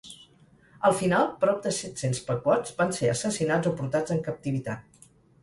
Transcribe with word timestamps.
Al 0.87 0.95
final, 1.01 1.27
prop 1.43 1.59
de 1.65 1.73
set-cents 1.81 2.21
pequots 2.31 2.73
van 2.81 2.95
ser 3.01 3.11
assassinats 3.13 3.73
o 3.75 3.75
portats 3.83 4.17
en 4.19 4.25
captivitat. 4.31 5.07